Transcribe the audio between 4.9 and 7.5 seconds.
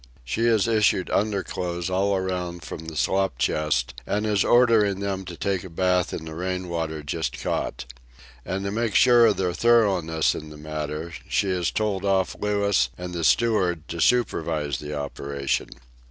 them to take a bath in the rain water just